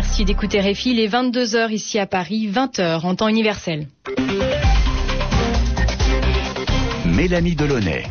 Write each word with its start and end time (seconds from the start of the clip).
Merci 0.00 0.24
d'écouter 0.24 0.60
Réfi, 0.60 0.94
les 0.94 1.08
22h 1.08 1.72
ici 1.72 1.98
à 1.98 2.06
Paris, 2.06 2.48
20h 2.48 3.04
en 3.04 3.16
temps 3.16 3.26
universel. 3.26 3.88
Mélanie 7.04 7.56
Delaunay. 7.56 8.04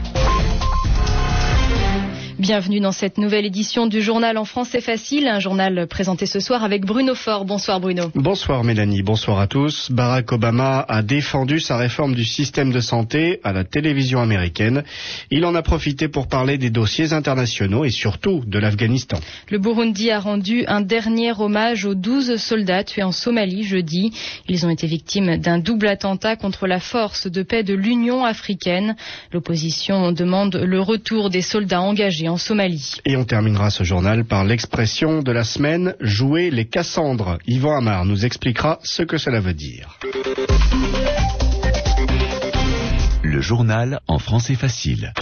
Bienvenue 2.47 2.79
dans 2.79 2.93
cette 2.93 3.17
nouvelle 3.17 3.45
édition 3.45 3.87
du 3.87 4.01
journal 4.01 4.37
En 4.37 4.45
français 4.45 4.79
facile, 4.79 5.27
un 5.27 5.41
journal 5.41 5.85
présenté 5.85 6.25
ce 6.25 6.39
soir 6.39 6.63
avec 6.63 6.85
Bruno 6.85 7.13
Faure. 7.13 7.43
Bonsoir 7.43 7.81
Bruno. 7.81 8.09
Bonsoir 8.15 8.63
Mélanie, 8.63 9.03
bonsoir 9.03 9.41
à 9.41 9.47
tous. 9.47 9.91
Barack 9.91 10.31
Obama 10.31 10.85
a 10.87 11.01
défendu 11.01 11.59
sa 11.59 11.75
réforme 11.75 12.15
du 12.15 12.23
système 12.23 12.71
de 12.71 12.79
santé 12.79 13.41
à 13.43 13.51
la 13.51 13.65
télévision 13.65 14.21
américaine. 14.21 14.85
Il 15.29 15.43
en 15.43 15.55
a 15.55 15.61
profité 15.61 16.07
pour 16.07 16.29
parler 16.29 16.57
des 16.57 16.69
dossiers 16.69 17.11
internationaux 17.11 17.83
et 17.83 17.89
surtout 17.89 18.41
de 18.47 18.59
l'Afghanistan. 18.59 19.19
Le 19.49 19.57
Burundi 19.59 20.09
a 20.09 20.21
rendu 20.21 20.63
un 20.67 20.79
dernier 20.79 21.33
hommage 21.37 21.83
aux 21.83 21.95
12 21.95 22.37
soldats 22.37 22.85
tués 22.85 23.03
en 23.03 23.11
Somalie 23.11 23.63
jeudi. 23.63 24.13
Ils 24.47 24.65
ont 24.65 24.69
été 24.69 24.87
victimes 24.87 25.35
d'un 25.35 25.59
double 25.59 25.87
attentat 25.87 26.37
contre 26.37 26.65
la 26.65 26.79
force 26.79 27.27
de 27.27 27.43
paix 27.43 27.63
de 27.63 27.73
l'Union 27.73 28.23
africaine. 28.23 28.95
L'opposition 29.33 30.13
demande 30.13 30.55
le 30.55 30.79
retour 30.79 31.29
des 31.29 31.41
soldats 31.41 31.81
engagés 31.81 32.29
en 32.29 32.36
Somalie. 32.37 32.95
Et 33.05 33.17
on 33.17 33.25
terminera 33.25 33.69
ce 33.69 33.83
journal 33.83 34.25
par 34.25 34.43
l'expression 34.43 35.21
de 35.21 35.31
la 35.31 35.43
semaine 35.43 35.95
jouer 35.99 36.49
les 36.51 36.65
Cassandres. 36.65 37.37
Yvan 37.47 37.77
Amar 37.77 38.05
nous 38.05 38.25
expliquera 38.25 38.79
ce 38.83 39.03
que 39.03 39.17
cela 39.17 39.39
veut 39.39 39.53
dire. 39.53 39.99
Le 43.23 43.41
journal 43.41 43.99
en 44.07 44.19
français 44.19 44.55
facile. 44.55 45.13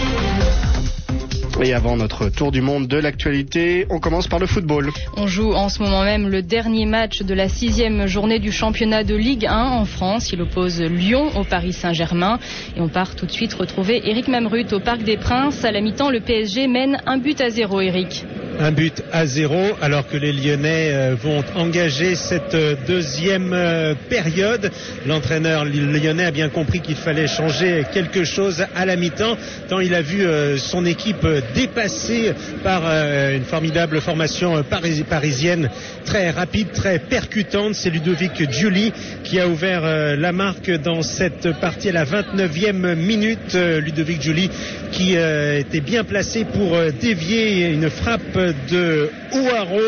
Et 1.64 1.74
avant 1.74 1.96
notre 1.96 2.28
tour 2.30 2.52
du 2.52 2.62
monde 2.62 2.88
de 2.88 2.98
l'actualité, 2.98 3.86
on 3.90 4.00
commence 4.00 4.28
par 4.28 4.40
le 4.40 4.46
football. 4.46 4.92
On 5.16 5.26
joue 5.26 5.54
en 5.54 5.70
ce 5.70 5.82
moment 5.82 6.04
même 6.04 6.28
le 6.28 6.42
dernier 6.42 6.86
match 6.86 7.22
de 7.22 7.34
la 7.34 7.48
sixième 7.48 8.08
journée 8.08 8.40
du 8.40 8.52
championnat 8.52 9.06
de 9.06 9.16
Ligue 9.16 9.46
1 9.46 9.70
en 9.70 9.86
France. 9.86 10.34
Il 10.34 10.42
oppose 10.42 10.82
Lyon 10.82 11.30
au 11.38 11.46
Paris 11.46 11.72
Saint-Germain. 11.72 12.40
Et 12.76 12.82
on 12.82 12.90
part 12.90 13.16
tout 13.16 13.26
de 13.26 13.32
suite 13.32 13.54
retrouver 13.54 14.02
Eric 14.04 14.28
Mamrut 14.28 14.74
au 14.74 14.82
Parc 14.82 15.04
des 15.04 15.16
Princes. 15.16 15.64
À 15.64 15.72
la 15.72 15.80
mi-temps, 15.80 16.10
le 16.10 16.20
PSG 16.20 16.68
mène 16.68 16.98
un 17.06 17.18
but 17.18 17.40
à 17.40 17.50
zéro, 17.50 17.80
Eric. 17.80 18.26
Un 18.60 18.72
but 18.72 19.04
à 19.12 19.26
zéro 19.26 19.60
alors 19.82 20.08
que 20.08 20.16
les 20.16 20.32
Lyonnais 20.32 20.90
euh, 20.94 21.16
vont 21.22 21.44
engager 21.56 22.16
cette 22.16 22.54
euh, 22.54 22.76
deuxième 22.88 23.52
euh, 23.54 23.96
période. 24.10 24.72
L'entraîneur 25.06 25.66
lyonnais 25.66 26.26
a 26.26 26.32
bien 26.32 26.48
compris 26.48 26.80
qu'il 26.80 26.96
fallait 26.96 27.28
changer 27.28 27.84
quelque 27.94 28.24
chose 28.24 28.66
à 28.76 28.86
la 28.86 28.96
mi-temps 28.96 29.38
tant 29.68 29.80
il 29.80 29.94
a 29.94 30.02
vu 30.02 30.26
son 30.58 30.86
équipe 30.86 31.26
dépassée 31.54 32.34
par 32.64 32.84
une 33.32 33.44
formidable 33.44 34.00
formation 34.02 34.64
parisienne 35.10 35.70
très 36.06 36.30
rapide, 36.30 36.72
très 36.72 37.00
percutante. 37.00 37.76
C'est 37.76 37.90
Ludovic 37.90 38.50
Giuli 38.52 38.92
qui 39.24 39.40
a 39.40 39.48
ouvert 39.48 40.18
la 40.18 40.32
marque 40.32 40.72
dans 40.72 41.02
cette 41.02 41.52
partie 41.60 41.90
à 41.90 41.94
la 41.94 42.06
29e 42.06 42.96
minute. 42.96 43.54
Ludovic 43.56 44.22
Giuli 44.22 44.50
qui 44.92 45.14
était 45.16 45.82
bien 45.82 46.04
placé 46.04 46.46
pour 46.46 46.78
dévier 47.02 47.68
une 47.68 47.90
frappe 47.90 48.22
de 48.36 49.10
Ouaro 49.34 49.80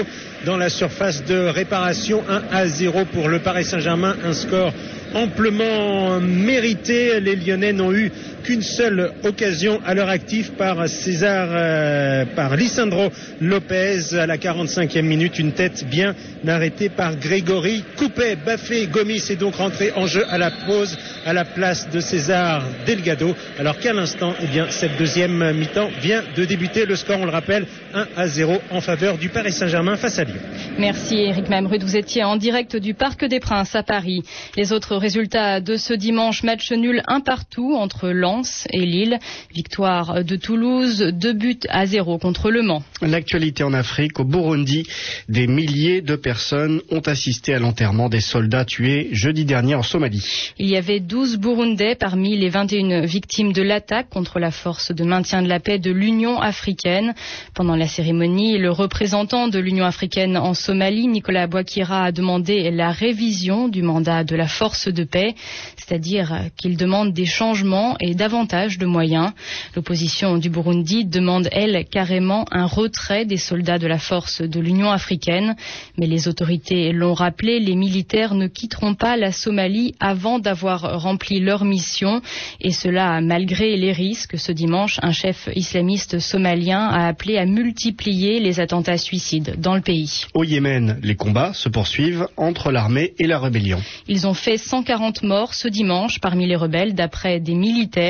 dans 0.46 0.58
la 0.58 0.70
surface 0.70 1.24
de 1.26 1.36
réparation 1.48 2.24
1 2.30 2.44
à 2.52 2.68
0 2.68 3.06
pour 3.06 3.28
le 3.28 3.40
Paris 3.40 3.66
Saint-Germain, 3.66 4.16
un 4.24 4.34
score 4.34 4.72
amplement 5.14 6.20
mérité. 6.20 7.20
Les 7.20 7.36
Lyonnais 7.36 7.74
n'ont 7.74 7.92
eu 7.94 8.12
qu'une 8.48 8.62
seule 8.62 9.12
occasion 9.26 9.82
à 9.86 9.94
leur 9.94 10.08
actif 10.08 10.52
par 10.52 10.88
César, 10.88 11.50
euh, 11.52 12.24
par 12.34 12.56
Lisandro 12.56 13.10
Lopez 13.42 14.18
à 14.18 14.26
la 14.26 14.38
45e 14.38 15.02
minute. 15.02 15.38
Une 15.38 15.52
tête 15.52 15.86
bien 15.90 16.16
arrêtée 16.48 16.88
par 16.88 17.18
Grégory 17.18 17.84
Coupé. 17.98 18.38
Baffé 18.38 18.88
Gomis 18.88 19.22
est 19.30 19.36
donc 19.36 19.56
rentré 19.56 19.92
en 19.98 20.08
jeu 20.08 20.24
à 20.30 20.38
la 20.38 20.50
pause 20.50 20.98
à 21.26 21.34
la 21.34 21.44
place 21.44 21.90
de 21.90 22.00
César 22.00 22.64
Delgado. 22.86 23.36
Alors 23.60 23.80
qu'à 23.80 23.92
l'instant, 23.92 24.34
eh 24.42 24.48
bien, 24.48 24.68
cette 24.70 24.98
deuxième 24.98 25.52
mi-temps 25.52 25.90
vient 26.02 26.24
de 26.38 26.46
débuter. 26.46 26.86
Le 26.86 26.96
score, 26.96 27.20
on 27.20 27.26
le 27.26 27.32
rappelle, 27.32 27.68
1 27.94 28.08
à 28.16 28.28
0 28.30 28.62
en 28.72 28.80
faveur 28.80 29.18
du 29.18 29.28
Paris 29.28 29.52
Saint-Germain 29.52 29.98
face 29.98 30.20
à 30.20 30.24
Lyon. 30.24 30.40
Merci 30.80 31.18
Eric 31.18 31.50
Mamrud. 31.50 31.84
Vous 31.84 31.98
étiez 31.98 32.24
en 32.24 32.38
direct 32.38 32.78
du 32.78 32.94
Parc 32.94 33.26
des 33.26 33.42
Princes 33.42 33.76
à 33.76 33.84
Paris. 33.84 34.24
Les 34.56 34.72
autres 34.72 34.96
résultats 34.96 35.60
de 35.60 35.76
ce 35.76 35.94
dimanche, 35.94 36.44
match 36.44 36.72
nul 36.72 37.04
un 37.08 37.20
partout 37.20 37.76
entre 37.76 38.08
Lens 38.08 38.37
et 38.72 38.86
Lille. 38.86 39.20
Victoire 39.54 40.24
de 40.24 40.36
Toulouse, 40.36 41.12
deux 41.14 41.34
buts 41.34 41.60
à 41.70 41.86
zéro 41.86 42.18
contre 42.18 42.52
Le 42.52 42.62
Mans. 42.62 42.84
L'actualité 43.02 43.64
en 43.64 43.74
Afrique, 43.74 44.20
au 44.20 44.24
Burundi, 44.24 44.88
des 45.30 45.48
milliers 45.48 46.02
de 46.02 46.16
personnes 46.16 46.82
ont 46.92 47.00
assisté 47.02 47.54
à 47.54 47.60
l'enterrement 47.60 48.10
des 48.10 48.22
soldats 48.22 48.66
tués 48.66 49.10
jeudi 49.12 49.46
dernier 49.46 49.76
en 49.76 49.84
Somalie. 49.84 50.54
Il 50.58 50.68
y 50.68 50.76
avait 50.76 51.00
12 51.00 51.38
Burundais 51.38 51.96
parmi 51.96 52.38
les 52.38 52.50
21 52.50 53.06
victimes 53.06 53.54
de 53.54 53.62
l'attaque 53.62 54.10
contre 54.10 54.40
la 54.40 54.52
force 54.52 54.92
de 54.92 55.04
maintien 55.04 55.42
de 55.42 55.48
la 55.48 55.60
paix 55.60 55.80
de 55.80 55.92
l'Union 55.92 56.40
africaine. 56.40 57.14
Pendant 57.54 57.76
la 57.76 57.88
cérémonie, 57.88 58.58
le 58.58 58.72
représentant 58.72 59.48
de 59.48 59.60
l'Union 59.60 59.86
africaine 59.86 60.38
en 60.38 60.54
Somalie, 60.54 61.08
Nicolas 61.08 61.48
Bouakira, 61.48 62.06
a 62.06 62.12
demandé 62.12 62.72
la 62.72 62.92
révision 62.92 63.68
du 63.68 63.82
mandat 63.82 64.24
de 64.24 64.36
la 64.36 64.48
force 64.48 64.88
de 64.88 65.04
paix, 65.04 65.36
c'est-à-dire 65.78 66.42
qu'il 66.58 66.78
demande 66.78 67.14
des 67.14 67.26
changements 67.26 67.96
et 68.00 68.16
davantage 68.28 68.78
de 68.78 68.86
moyens. 68.86 69.32
L'opposition 69.74 70.38
du 70.38 70.50
Burundi 70.50 71.06
demande, 71.06 71.48
elle, 71.54 71.86
carrément 71.86 72.44
un 72.52 72.66
retrait 72.66 73.24
des 73.24 73.38
soldats 73.38 73.80
de 73.80 73.88
la 73.88 74.00
force 74.00 74.42
de 74.42 74.60
l'Union 74.60 74.92
africaine. 74.92 75.56
Mais 75.98 76.08
les 76.08 76.28
autorités 76.28 76.92
l'ont 76.92 77.14
rappelé, 77.14 77.62
les 77.62 77.76
militaires 77.76 78.36
ne 78.36 78.48
quitteront 78.48 78.96
pas 78.96 79.16
la 79.16 79.32
Somalie 79.32 79.96
avant 80.02 80.40
d'avoir 80.40 81.02
rempli 81.02 81.40
leur 81.40 81.64
mission. 81.64 82.22
Et 82.60 82.72
cela 82.72 83.22
malgré 83.22 83.78
les 83.78 83.94
risques. 83.94 84.38
Ce 84.38 84.52
dimanche, 84.52 85.00
un 85.02 85.14
chef 85.14 85.48
islamiste 85.56 86.20
somalien 86.20 86.82
a 86.82 87.08
appelé 87.08 87.38
à 87.38 87.46
multiplier 87.46 88.42
les 88.42 88.60
attentats 88.60 88.98
suicides 88.98 89.56
dans 89.58 89.76
le 89.76 89.82
pays. 89.82 90.26
Au 90.34 90.44
Yémen, 90.44 91.00
les 91.02 91.16
combats 91.16 91.54
se 91.54 91.70
poursuivent 91.70 92.28
entre 92.36 92.72
l'armée 92.74 93.14
et 93.20 93.26
la 93.26 93.40
rébellion. 93.40 93.80
Ils 94.10 94.28
ont 94.28 94.34
fait 94.34 94.58
140 94.58 95.24
morts 95.24 95.54
ce 95.54 95.70
dimanche 95.70 96.20
parmi 96.20 96.46
les 96.46 96.58
rebelles, 96.58 96.94
d'après 96.94 97.40
des 97.40 97.56
militaires. 97.56 98.07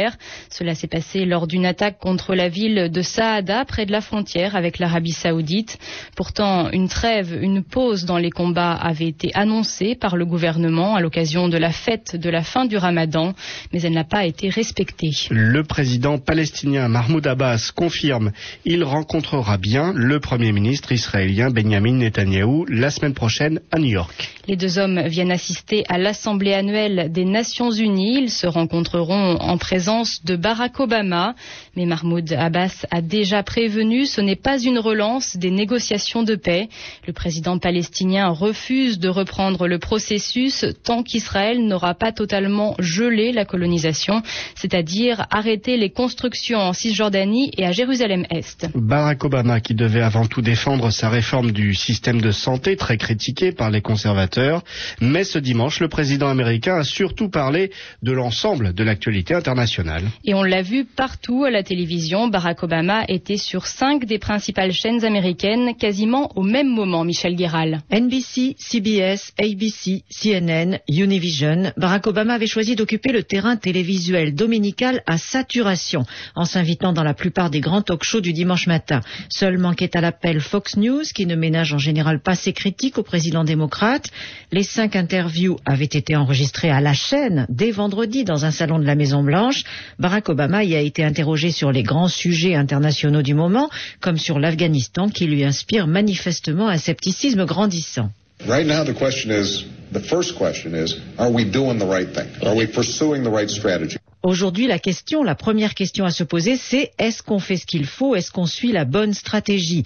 Cela 0.50 0.76
s'est 0.76 0.88
passé 0.88 1.26
lors 1.26 1.48
d'une 1.48 1.66
attaque 1.66 2.00
contre 2.00 2.36
la 2.36 2.50
ville 2.50 2.90
de 2.92 3.02
Saada, 3.02 3.66
près 3.66 3.86
de 3.86 3.92
la 3.92 4.02
frontière 4.02 4.56
avec 4.56 4.80
l'Arabie 4.80 5.12
saoudite. 5.12 5.78
Pourtant, 6.16 6.70
une 6.72 6.88
trêve, 6.88 7.38
une 7.42 7.64
pause 7.64 8.06
dans 8.06 8.18
les 8.18 8.30
combats 8.30 8.74
avait 8.74 9.08
été 9.08 9.32
annoncée 9.34 9.96
par 9.96 10.16
le 10.16 10.26
gouvernement 10.26 10.96
à 10.96 11.02
l'occasion 11.02 11.50
de 11.50 11.58
la 11.58 11.72
fête 11.72 12.16
de 12.16 12.30
la 12.30 12.44
fin 12.44 12.66
du 12.66 12.78
ramadan, 12.78 13.34
mais 13.74 13.82
elle 13.82 13.94
n'a 13.94 14.04
pas 14.04 14.26
été 14.26 14.50
respectée. 14.50 15.12
Le 15.30 15.64
président 15.64 16.18
palestinien 16.18 16.88
Mahmoud 16.88 17.26
Abbas 17.26 17.72
confirme 17.76 18.32
il 18.66 18.84
rencontrera 18.84 19.58
bien 19.58 19.94
le 19.96 20.20
premier 20.20 20.52
ministre 20.52 20.92
israélien 20.92 21.50
Benjamin 21.50 21.94
Netanyahou 21.94 22.66
la 22.70 22.90
semaine 22.90 23.14
prochaine 23.14 23.60
à 23.72 23.80
New 23.80 23.90
York. 23.90 24.34
Les 24.48 24.56
deux 24.56 24.80
hommes 24.80 25.08
viennent 25.08 25.32
assister 25.32 25.84
à 25.90 25.98
l'Assemblée 25.98 26.54
annuelle 26.54 27.12
des 27.12 27.26
Nations 27.26 27.72
Unies. 27.72 28.20
Ils 28.24 28.32
se 28.32 28.48
rencontreront 28.48 29.36
en 29.36 29.58
présence 29.58 29.87
de 30.26 30.36
Barack 30.36 30.80
Obama. 30.82 31.34
Mais 31.78 31.86
Mahmoud 31.86 32.34
Abbas 32.34 32.86
a 32.92 33.02
déjà 33.02 33.42
prévenu, 33.42 34.06
ce 34.06 34.20
n'est 34.20 34.36
pas 34.36 34.60
une 34.60 34.80
relance 34.80 35.38
des 35.38 35.50
négociations 35.50 36.24
de 36.24 36.36
paix. 36.36 36.68
Le 37.08 37.14
président 37.14 37.58
palestinien 37.58 38.28
refuse 38.30 39.00
de 39.00 39.08
reprendre 39.08 39.66
le 39.68 39.80
processus 39.80 40.66
tant 40.84 41.04
qu'Israël 41.04 41.66
n'aura 41.66 41.94
pas 41.94 42.12
totalement 42.12 42.76
gelé 42.80 43.32
la 43.32 43.46
colonisation, 43.46 44.22
c'est-à-dire 44.56 45.26
arrêté 45.30 45.78
les 45.78 45.90
constructions 45.90 46.60
en 46.60 46.74
Cisjordanie 46.74 47.52
et 47.58 47.66
à 47.66 47.72
Jérusalem-Est. 47.72 48.68
Barack 48.76 49.24
Obama, 49.24 49.62
qui 49.62 49.74
devait 49.74 50.02
avant 50.02 50.26
tout 50.26 50.42
défendre 50.42 50.90
sa 50.90 51.08
réforme 51.10 51.52
du 51.52 51.74
système 51.76 52.20
de 52.20 52.32
santé, 52.32 52.76
très 52.76 52.98
critiquée 52.98 53.54
par 53.54 53.72
les 53.72 53.82
conservateurs, 53.82 54.64
mais 55.00 55.24
ce 55.24 55.40
dimanche, 55.40 55.80
le 55.80 55.88
président 55.88 56.28
américain 56.28 56.76
a 56.76 56.84
surtout 56.84 57.30
parlé 57.30 57.72
de 58.04 58.12
l'ensemble 58.12 58.74
de 58.74 58.84
l'actualité 58.84 59.34
internationale. 59.34 59.77
Et 60.24 60.34
on 60.34 60.44
l'a 60.44 60.62
vu 60.62 60.86
partout 60.86 61.44
à 61.44 61.52
la 61.52 61.64
télévision, 61.64 62.28
Barack 62.28 62.64
Obama 62.64 63.04
était 63.08 63.38
sur 63.38 63.68
cinq 63.68 64.06
des 64.06 64.20
principales 64.20 64.72
chaînes 64.72 65.04
américaines 65.06 65.76
quasiment 65.76 66.32
au 66.36 66.44
même 66.44 66.68
moment, 66.68 67.04
Michel 67.04 67.36
Guéral. 67.36 67.82
NBC, 67.92 68.56
CBS, 68.58 69.34
ABC, 69.40 70.04
CNN, 70.10 70.80
Univision, 70.88 71.72
Barack 71.78 72.08
Obama 72.08 72.34
avait 72.34 72.48
choisi 72.48 72.76
d'occuper 72.76 73.12
le 73.12 73.24
terrain 73.24 73.56
télévisuel 73.56 74.36
dominical 74.36 75.04
à 75.06 75.18
saturation 75.18 76.06
en 76.36 76.46
s'invitant 76.46 76.94
dans 76.94 77.04
la 77.04 77.14
plupart 77.14 77.50
des 77.50 77.60
grands 77.60 77.82
talk-shows 77.82 78.22
du 78.22 78.34
dimanche 78.34 78.68
matin. 78.68 79.02
Seul 79.30 79.58
manquait 79.58 79.96
à 79.96 80.02
l'appel 80.02 80.40
Fox 80.40 80.78
News 80.78 81.04
qui 81.14 81.26
ne 81.26 81.36
ménage 81.36 81.74
en 81.74 81.78
général 81.78 82.22
pas 82.22 82.36
ses 82.36 82.54
critiques 82.54 82.98
au 82.98 83.04
président 83.04 83.44
démocrate. 83.44 84.10
Les 84.52 84.64
cinq 84.64 84.96
interviews 84.96 85.58
avaient 85.66 85.86
été 85.86 86.16
enregistrées 86.16 86.72
à 86.72 86.82
la 86.82 86.94
chaîne 86.94 87.46
dès 87.50 87.72
vendredi 87.72 88.24
dans 88.24 88.46
un 88.46 88.52
salon 88.52 88.80
de 88.80 88.86
la 88.86 88.96
Maison 88.96 89.24
Blanche. 89.24 89.64
Barack 90.00 90.30
Obama 90.30 90.64
y 90.64 90.76
a 90.76 90.82
été 90.82 91.04
interrogé 91.04 91.52
sur 91.52 91.72
les 91.72 91.84
grands 91.84 92.08
sujets 92.08 92.56
internationaux 92.56 93.22
du 93.22 93.34
moment, 93.34 93.70
comme 94.02 94.18
sur 94.18 94.40
l'Afghanistan 94.40 95.10
qui 95.10 95.26
lui 95.26 95.44
inspire 95.44 95.88
manifestement 95.88 96.68
un 96.68 96.78
scepticisme 96.78 97.46
grandissant. 97.46 98.12
Right 98.48 98.68
now, 98.68 98.84
the 98.84 98.94
question 98.94 99.32
is 99.32 99.66
the 99.92 100.00
first 100.00 100.36
question 100.36 100.76
is 100.76 100.96
are 101.18 101.32
we 101.32 101.44
doing 101.44 101.80
the 101.80 101.88
right 101.88 102.12
thing? 102.14 102.28
Are 102.44 102.56
we 102.56 102.68
pursuing 102.68 103.24
the 103.24 103.32
right 103.32 103.50
strategy? 103.50 103.98
Aujourd'hui, 104.24 104.68
la 104.68 104.80
question, 104.80 105.24
la 105.24 105.36
première 105.36 105.74
question 105.74 106.06
à 106.06 106.12
se 106.12 106.24
poser, 106.24 106.58
c'est 106.58 106.92
est-ce 107.00 107.24
qu'on 107.24 107.40
fait 107.40 107.58
ce 107.58 107.66
qu'il 107.66 107.86
faut? 107.86 108.16
Est-ce 108.16 108.32
qu'on 108.32 108.46
suit 108.46 108.72
la 108.72 108.84
bonne 108.86 109.14
stratégie? 109.14 109.84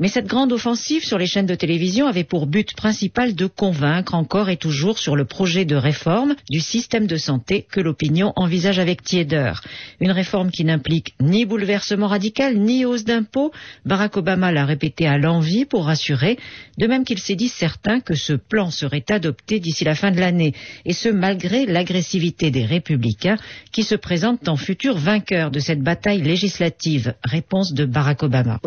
Mais 0.00 0.08
cette 0.08 0.26
grande 0.26 0.52
offensive 0.52 1.04
sur 1.04 1.18
les 1.18 1.26
chaînes 1.26 1.46
de 1.46 1.54
télévision 1.54 2.06
avait 2.06 2.24
pour 2.24 2.46
but 2.46 2.74
principal 2.74 3.34
de 3.34 3.46
convaincre 3.46 4.14
encore 4.14 4.48
et 4.48 4.56
toujours 4.56 4.98
sur 4.98 5.14
le 5.14 5.26
projet 5.26 5.66
de 5.66 5.76
réforme 5.76 6.34
du 6.48 6.60
système 6.60 7.06
de 7.06 7.16
santé 7.16 7.66
que 7.70 7.80
l'opinion 7.80 8.32
envisage 8.34 8.78
avec 8.78 9.02
tiédeur. 9.02 9.60
Une 10.00 10.10
réforme 10.10 10.50
qui 10.50 10.64
n'implique 10.64 11.14
ni 11.20 11.44
bouleversement 11.44 12.06
radical, 12.06 12.56
ni 12.56 12.86
hausse 12.86 13.04
d'impôts. 13.04 13.52
Barack 13.84 14.16
Obama 14.16 14.50
l'a 14.50 14.64
répété 14.64 15.06
à 15.06 15.18
l'envie 15.18 15.66
pour 15.66 15.84
rassurer, 15.84 16.38
de 16.78 16.86
même 16.86 17.04
qu'il 17.04 17.18
s'est 17.18 17.34
dit 17.34 17.48
certain 17.48 18.00
que 18.00 18.14
ce 18.14 18.32
plan 18.32 18.70
serait 18.70 19.04
adopté 19.10 19.60
d'ici 19.60 19.84
la 19.84 19.94
fin 19.94 20.10
de 20.10 20.18
l'année, 20.18 20.54
et 20.86 20.94
ce 20.94 21.10
malgré 21.10 21.66
l'agressivité 21.66 22.50
des 22.50 22.64
républicains 22.64 23.36
qui 23.70 23.82
se 23.82 23.94
présentent 23.94 24.48
en 24.48 24.56
futurs 24.56 24.96
vainqueurs 24.96 25.50
de 25.50 25.58
cette 25.58 25.82
bataille 25.82 26.22
législative. 26.22 27.14
Réponse 27.22 27.74
de 27.74 27.84
Barack 27.84 28.22
Obama. 28.22 28.58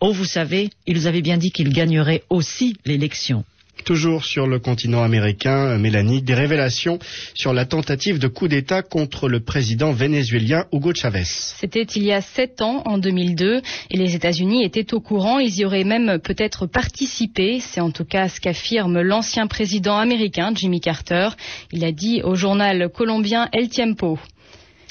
Oh, 0.00 0.12
vous 0.12 0.24
savez, 0.24 0.70
ils 0.86 1.06
avaient 1.06 1.22
bien 1.22 1.36
dit 1.36 1.50
qu'ils 1.50 1.72
gagneraient 1.72 2.22
aussi 2.28 2.76
l'élection. 2.84 3.44
Toujours 3.84 4.24
sur 4.24 4.46
le 4.46 4.58
continent 4.58 5.02
américain, 5.02 5.78
Mélanie, 5.78 6.22
des 6.22 6.34
révélations 6.34 6.98
sur 7.34 7.52
la 7.52 7.64
tentative 7.64 8.18
de 8.18 8.28
coup 8.28 8.48
d'État 8.48 8.82
contre 8.82 9.28
le 9.28 9.40
président 9.40 9.92
vénézuélien 9.92 10.66
Hugo 10.72 10.92
Chavez. 10.94 11.24
C'était 11.24 11.82
il 11.82 12.04
y 12.04 12.12
a 12.12 12.20
sept 12.20 12.60
ans, 12.62 12.82
en 12.84 12.98
2002, 12.98 13.62
et 13.90 13.96
les 13.96 14.14
États-Unis 14.14 14.64
étaient 14.64 14.92
au 14.92 15.00
courant. 15.00 15.38
Ils 15.38 15.60
y 15.60 15.64
auraient 15.64 15.84
même 15.84 16.18
peut-être 16.18 16.66
participé. 16.66 17.60
C'est 17.60 17.80
en 17.80 17.90
tout 17.90 18.04
cas 18.04 18.28
ce 18.28 18.40
qu'affirme 18.40 19.00
l'ancien 19.00 19.46
président 19.46 19.96
américain, 19.96 20.52
Jimmy 20.54 20.80
Carter. 20.80 21.30
Il 21.72 21.84
a 21.84 21.92
dit 21.92 22.22
au 22.22 22.34
journal 22.34 22.90
colombien 22.94 23.48
El 23.52 23.68
Tiempo. 23.68 24.18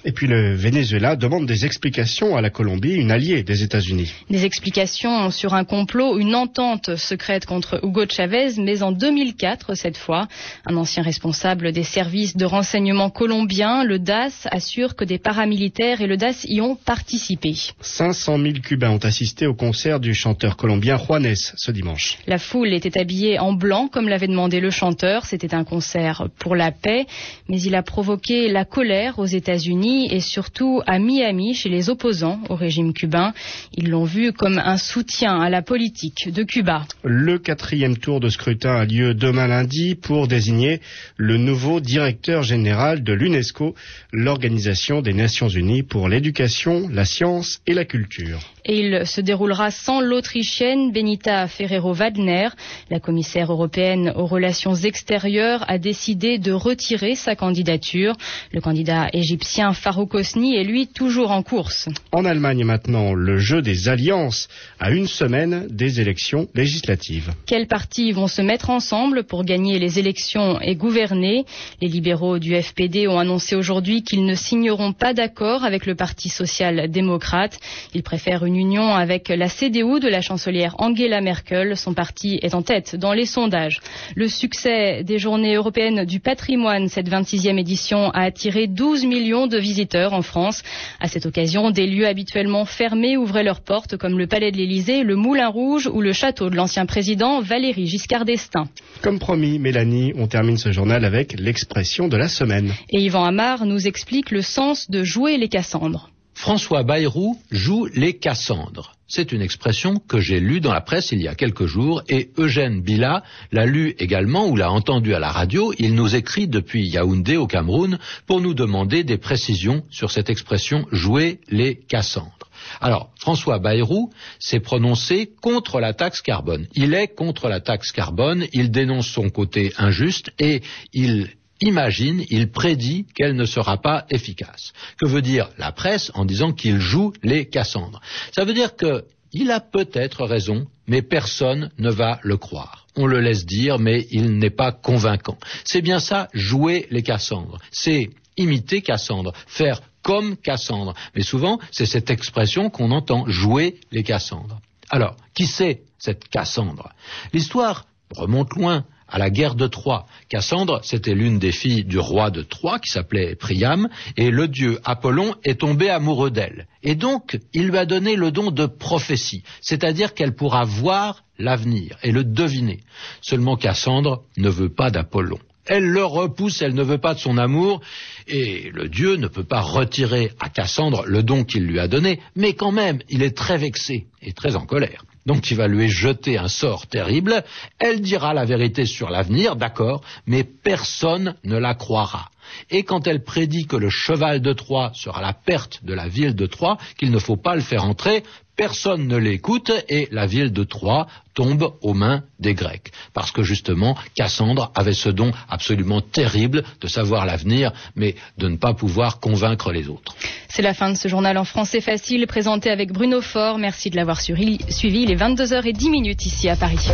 Et 0.06 0.14
puis 0.14 0.28
le 0.28 0.56
Venezuela 0.56 1.16
demande 1.16 1.46
des 1.46 1.66
explications 1.66 2.38
à 2.38 2.42
la 2.42 2.50
Colombie, 2.50 2.94
une 2.94 3.12
alliée 3.12 3.44
des 3.44 3.64
États-Unis. 3.64 4.14
Des 4.30 4.46
explications 4.46 5.30
sur 5.30 5.54
un 5.54 5.66
complot, 5.66 6.18
une 6.20 6.36
entente 6.36 6.96
secrète 6.96 7.46
contre 7.46 7.84
Hugo 7.84 8.06
Chavez, 8.10 8.54
mais 8.58 8.82
en 8.82 8.92
2004 8.92 9.76
cette 9.76 9.98
fois. 9.98 10.28
Un 10.66 10.78
ancien 10.78 11.04
responsable 11.04 11.74
des 11.74 11.84
services 11.84 12.38
de 12.38 12.46
renseignement 12.46 13.10
colombiens, 13.10 13.84
le 13.84 14.00
DAS, 14.00 14.48
assure 14.52 14.96
que 14.96 15.04
des 15.04 15.18
paramilitaires 15.18 16.02
et 16.02 16.08
le 16.08 16.16
DAS 16.16 16.46
y 16.48 16.62
ont 16.62 16.76
participé. 16.76 17.56
500 17.82 18.38
000 18.38 18.54
Cubains 18.64 18.92
ont 18.92 18.98
assisté 18.98 19.48
au 19.48 19.54
concert 19.54 20.00
du 20.00 20.14
chanteur 20.14 20.56
colombien 20.56 20.98
Juanes 20.98 21.36
ce 21.36 21.72
dimanche. 21.72 22.18
La 22.26 22.38
foule 22.38 22.74
était 22.74 22.98
habillée 22.98 23.38
en 23.40 23.54
blanc 23.54 23.90
comme 23.92 24.08
l'avait 24.08 24.28
demandé 24.28 24.62
le 24.62 24.70
chanteur. 24.70 25.26
C'était 25.26 25.54
un 25.54 25.66
concert 25.66 26.28
pour 26.40 26.56
la 26.56 26.72
paix, 26.72 27.06
mais 27.50 27.62
il 27.62 27.76
a 27.76 27.84
provoqué 27.84 28.48
la 28.50 28.64
colère 28.64 29.20
aux 29.20 29.26
États-Unis 29.26 29.89
et 30.12 30.20
surtout 30.20 30.82
à 30.86 31.00
Miami 31.00 31.54
chez 31.54 31.70
les 31.70 31.90
opposants 31.90 32.40
au 32.50 32.56
régime 32.56 32.94
cubain. 32.94 33.34
Ils 33.74 33.90
l'ont 33.90 34.04
vu 34.04 34.34
comme 34.34 34.58
un 34.58 34.78
soutien 34.78 35.40
à 35.40 35.50
la 35.50 35.62
politique 35.62 36.32
de 36.32 36.44
Cuba. 36.44 36.86
Le 37.04 37.40
quatrième 37.40 37.98
tour 37.98 38.20
de 38.20 38.30
scrutin 38.30 38.76
a 38.76 38.86
lieu 38.86 39.14
demain 39.14 39.48
lundi 39.48 39.96
pour 39.96 40.28
désigner 40.28 40.82
le 41.18 41.38
nouveau 41.38 41.80
directeur 41.80 42.44
général 42.44 43.04
de 43.04 43.14
l'UNESCO, 43.14 43.76
l'Organisation 44.12 45.02
des 45.02 45.14
Nations 45.14 45.50
Unies 45.50 45.84
pour 45.84 46.10
l'éducation, 46.10 46.88
la 46.92 47.06
science 47.06 47.62
et 47.68 47.74
la 47.74 47.86
culture 47.86 48.40
et 48.66 48.80
il 48.80 49.06
se 49.06 49.22
déroulera 49.22 49.72
sans 49.72 50.02
l'Autrichienne 50.02 50.92
Benita 50.92 51.48
Ferrero-Waldner. 51.48 52.50
La 52.90 53.00
commissaire 53.00 53.52
européenne 53.52 54.14
aux 54.16 54.26
relations 54.26 54.76
extérieures 54.76 55.64
a 55.68 55.78
décidé 55.78 56.38
de 56.38 56.52
retirer 56.52 57.16
sa 57.16 57.36
candidature. 57.36 58.16
Le 58.52 58.62
candidat 58.62 59.10
égyptien 59.14 59.74
Farouk 59.74 60.16
Hosni 60.16 60.56
est 60.56 60.64
lui 60.64 60.88
toujours 60.88 61.32
en 61.32 61.44
course. 61.44 61.90
En 62.12 62.26
Allemagne 62.26 62.64
maintenant, 62.64 63.14
le 63.14 63.38
jeu 63.38 63.62
des 63.62 63.90
alliances 63.90 64.48
à 64.80 64.92
une 64.92 65.08
semaine 65.08 65.68
des 65.70 66.02
élections 66.02 66.48
législatives. 66.56 67.32
Quels 67.46 67.68
partis 67.68 68.12
vont 68.12 68.28
se 68.28 68.42
mettre 68.42 68.70
ensemble 68.70 69.24
pour 69.24 69.44
gagner 69.44 69.80
les 69.80 70.00
élections 70.00 70.60
et 70.62 70.76
gouverner? 70.76 71.46
Les 71.82 71.88
libéraux 71.88 72.40
du 72.40 72.60
FPD 72.60 73.08
ont 73.08 73.20
annoncé 73.20 73.56
aujourd'hui 73.56 74.04
qu'ils 74.04 74.26
ne 74.26 74.36
signeront 74.36 74.94
pas 74.94 75.14
d'accord 75.14 75.64
avec 75.64 75.86
le 75.86 75.96
Parti 75.96 76.30
social-démocrate. 76.30 77.60
Ils 77.94 78.04
préfèrent 78.04 78.46
une 78.46 78.49
union 78.56 78.94
avec 78.94 79.30
la 79.30 79.48
CDU 79.50 80.00
de 80.00 80.08
la 80.08 80.22
chancelière 80.22 80.76
Angela 80.80 81.22
Merkel. 81.22 81.76
Son 81.78 81.94
parti 81.94 82.40
est 82.42 82.54
en 82.54 82.62
tête 82.62 82.96
dans 82.96 83.14
les 83.14 83.26
sondages. 83.26 83.80
Le 84.16 84.28
succès 84.28 85.04
des 85.04 85.20
journées 85.20 85.56
européennes 85.56 86.06
du 86.06 86.20
patrimoine, 86.20 86.88
cette 86.88 87.10
26e 87.10 87.58
édition, 87.60 88.10
a 88.12 88.22
attiré 88.22 88.68
12 88.68 89.06
millions 89.06 89.48
de 89.48 89.58
visiteurs 89.58 90.14
en 90.14 90.22
France. 90.22 90.64
À 91.00 91.08
cette 91.08 91.26
occasion, 91.26 91.72
des 91.72 91.88
lieux 91.88 92.08
habituellement 92.08 92.66
fermés 92.66 93.18
ouvraient 93.18 93.44
leurs 93.44 93.62
portes 93.62 93.98
comme 93.98 94.18
le 94.18 94.28
Palais 94.28 94.52
de 94.52 94.58
l'Élysée, 94.58 95.04
le 95.04 95.16
Moulin 95.16 95.48
Rouge 95.50 95.90
ou 95.92 96.02
le 96.02 96.14
château 96.14 96.50
de 96.50 96.56
l'ancien 96.56 96.86
président 96.86 97.42
Valéry 97.42 97.88
Giscard 97.88 98.26
d'Estaing. 98.26 98.68
Comme 99.02 99.20
promis, 99.20 99.60
Mélanie, 99.60 100.14
on 100.16 100.28
termine 100.28 100.58
ce 100.58 100.72
journal 100.72 101.06
avec 101.06 101.40
l'expression 101.40 102.08
de 102.08 102.18
la 102.18 102.28
semaine. 102.28 102.74
Et 102.90 103.02
Yvan 103.02 103.24
Amar 103.26 103.66
nous 103.66 103.88
explique 103.88 104.32
le 104.32 104.42
sens 104.42 104.90
de 104.90 105.04
jouer 105.04 105.38
les 105.38 105.50
Cassandres. 105.50 106.10
François 106.40 106.84
Bayrou 106.84 107.38
joue 107.52 107.88
les 107.94 108.18
Cassandres. 108.18 108.94
C'est 109.10 109.34
une 109.34 109.42
expression 109.42 109.96
que 110.00 110.22
j'ai 110.22 110.40
lue 110.40 110.62
dans 110.62 110.72
la 110.72 110.80
presse 110.80 111.12
il 111.12 111.22
y 111.22 111.28
a 111.28 111.36
quelques 111.36 111.66
jours 111.66 112.02
et 112.08 112.32
Eugène 112.38 112.82
Bila 112.82 113.24
l'a 113.52 113.66
lue 113.66 113.94
également 114.00 114.48
ou 114.48 114.56
l'a 114.56 114.72
entendue 114.72 115.14
à 115.14 115.20
la 115.20 115.34
radio. 115.34 115.74
Il 115.80 115.96
nous 115.96 116.16
écrit 116.16 116.48
depuis 116.48 116.88
Yaoundé 116.88 117.36
au 117.36 117.46
Cameroun 117.46 118.00
pour 118.26 118.40
nous 118.40 118.54
demander 118.54 119.04
des 119.04 119.18
précisions 119.18 119.84
sur 119.90 120.12
cette 120.12 120.30
expression 120.30 120.86
jouer 120.94 121.42
les 121.50 121.76
Cassandres. 121.76 122.32
Alors, 122.80 123.12
François 123.20 123.60
Bayrou 123.60 124.10
s'est 124.40 124.62
prononcé 124.62 125.34
contre 125.42 125.82
la 125.82 125.94
taxe 125.94 126.22
carbone. 126.22 126.68
Il 126.74 126.94
est 126.94 127.10
contre 127.10 127.50
la 127.50 127.60
taxe 127.60 127.92
carbone, 127.92 128.46
il 128.54 128.72
dénonce 128.72 129.08
son 129.08 129.30
côté 129.30 129.74
injuste 129.78 130.32
et 130.40 130.62
il 130.94 131.28
imagine, 131.62 132.24
il 132.30 132.52
prédit 132.52 133.06
qu'elle 133.16 133.36
ne 133.36 133.46
sera 133.46 133.78
pas 133.78 134.06
efficace. 134.10 134.74
Que 134.98 135.06
veut 135.06 135.22
dire 135.22 135.50
la 135.58 135.72
presse 135.72 136.12
en 136.16 136.26
disant 136.26 136.52
qu'il 136.52 136.80
joue 136.80 137.14
les 137.24 137.46
Cassandres 137.46 138.02
Ça 138.32 138.46
veut 138.46 138.54
dire 138.54 138.76
qu'il 138.76 139.52
a 139.52 139.60
peut-être 139.60 140.26
raison, 140.26 140.68
mais 140.88 141.02
personne 141.02 141.72
ne 141.78 141.90
va 141.90 142.20
le 142.24 142.38
croire. 142.38 142.88
On 142.96 143.06
le 143.06 143.22
laisse 143.22 143.46
dire, 143.46 143.80
mais 143.80 144.08
il 144.12 144.38
n'est 144.38 144.50
pas 144.50 144.72
convaincant. 144.72 145.38
C'est 145.64 145.82
bien 145.82 146.00
ça, 146.00 146.28
jouer 146.34 146.88
les 146.92 147.04
Cassandres. 147.04 147.60
C'est 147.72 148.10
imiter 148.38 148.82
Cassandre, 148.82 149.34
faire 149.48 149.82
comme 150.02 150.38
Cassandre. 150.38 150.94
Mais 151.16 151.22
souvent, 151.22 151.60
c'est 151.72 151.86
cette 151.86 152.10
expression 152.10 152.70
qu'on 152.70 152.92
entend, 152.92 153.28
jouer 153.28 153.80
les 153.92 154.04
Cassandres. 154.04 154.60
Alors, 154.90 155.16
qui 155.34 155.46
c'est 155.46 155.84
cette 155.98 156.28
Cassandre? 156.30 156.90
L'histoire 157.34 157.86
remonte 158.16 158.54
loin 158.56 158.86
à 159.10 159.18
la 159.18 159.30
guerre 159.30 159.56
de 159.56 159.68
Troie. 159.68 160.06
Cassandre, 160.30 160.80
c'était 160.84 161.14
l'une 161.14 161.40
des 161.40 161.52
filles 161.52 161.84
du 161.84 162.00
roi 162.00 162.32
de 162.32 162.42
Troie 162.42 162.80
qui 162.80 162.90
s'appelait 162.90 163.36
Priam, 163.36 163.90
et 164.18 164.32
le 164.32 164.48
dieu 164.48 164.80
Apollon 164.84 165.36
est 165.44 165.60
tombé 165.60 165.90
amoureux 165.90 166.32
d'elle. 166.32 166.68
Et 166.84 166.96
donc, 166.96 167.40
il 167.54 167.68
lui 167.68 167.78
a 167.78 167.86
donné 167.86 168.16
le 168.16 168.32
don 168.32 168.52
de 168.52 168.66
prophétie, 168.66 169.44
c'est-à-dire 169.62 170.14
qu'elle 170.14 170.36
pourra 170.36 170.64
voir 170.66 171.24
l'avenir 171.38 171.98
et 172.04 172.12
le 172.12 172.24
deviner. 172.24 172.80
Seulement 173.22 173.56
Cassandre 173.56 174.24
ne 174.38 174.50
veut 174.50 174.70
pas 174.70 174.92
d'Apollon. 174.92 175.40
Elle 175.66 175.86
le 175.86 176.04
repousse, 176.04 176.64
elle 176.64 176.74
ne 176.74 176.82
veut 176.84 176.98
pas 176.98 177.14
de 177.14 177.20
son 177.20 177.38
amour, 177.38 177.82
et 178.28 178.72
le 178.74 178.90
dieu 178.90 179.18
ne 179.18 179.28
peut 179.28 179.44
pas 179.44 179.62
retirer 179.62 180.32
à 180.40 180.50
Cassandre 180.50 181.04
le 181.06 181.22
don 181.22 181.44
qu'il 181.44 181.64
lui 181.64 181.80
a 181.80 181.88
donné, 181.88 182.20
mais 182.36 182.54
quand 182.54 182.72
même, 182.72 183.00
il 183.08 183.22
est 183.22 183.38
très 183.38 183.58
vexé 183.58 184.08
et 184.24 184.34
très 184.34 184.56
en 184.56 184.66
colère. 184.66 185.06
Donc 185.30 185.52
il 185.52 185.58
va 185.58 185.68
lui 185.68 185.88
jeter 185.90 186.40
un 186.40 186.48
sort 186.48 186.88
terrible, 186.88 187.44
elle 187.78 188.02
dira 188.02 188.34
la 188.34 188.46
vérité 188.46 188.88
sur 188.88 189.12
l'avenir, 189.12 189.56
d'accord, 189.56 190.02
mais 190.26 190.44
personne 190.44 191.36
ne 191.44 191.56
la 191.56 191.76
croira. 191.76 192.32
Et 192.70 192.84
quand 192.84 193.08
elle 193.08 193.24
prédit 193.24 193.66
que 193.66 193.76
le 193.76 193.90
cheval 193.90 194.42
de 194.42 194.54
Troie 194.54 194.92
sera 194.94 195.22
la 195.22 195.34
perte 195.34 195.84
de 195.84 195.94
la 195.94 196.08
ville 196.08 196.36
de 196.36 196.46
Troie, 196.46 196.78
qu'il 196.98 197.12
ne 197.12 197.20
faut 197.20 197.38
pas 197.38 197.56
le 197.56 197.62
faire 197.62 197.86
entrer, 197.86 198.24
personne 198.60 199.08
ne 199.08 199.16
l'écoute 199.16 199.72
et 199.88 200.10
la 200.12 200.26
ville 200.26 200.52
de 200.52 200.66
Troie 200.66 201.08
tombe 201.34 201.74
aux 201.82 201.94
mains 201.94 202.24
des 202.42 202.54
Grecs. 202.54 202.92
Parce 203.14 203.32
que 203.32 203.42
justement, 203.42 203.96
Cassandre 204.16 204.74
avait 204.76 204.92
ce 204.92 205.08
don 205.08 205.32
absolument 205.48 206.02
terrible 206.02 206.64
de 206.82 206.88
savoir 206.88 207.26
l'avenir, 207.26 207.72
mais 207.96 208.16
de 208.38 208.50
ne 208.50 208.58
pas 208.58 208.74
pouvoir 208.74 209.22
convaincre 209.22 209.72
les 209.72 209.88
autres. 209.88 210.14
C'est 210.50 210.62
la 210.62 210.74
fin 210.74 210.90
de 210.92 210.98
ce 210.98 211.08
journal 211.08 211.38
en 211.38 211.46
français 211.46 211.80
facile, 211.80 212.28
présenté 212.28 212.70
avec 212.70 212.92
Bruno 212.92 213.22
Faure. 213.22 213.60
Merci 213.60 213.92
de 213.92 213.96
l'avoir 213.96 214.20
suivi. 214.20 214.60
Il 214.84 215.10
est 215.10 215.16
22h10 215.16 216.26
ici 216.26 216.50
à 216.50 216.58
Paris. 216.58 216.90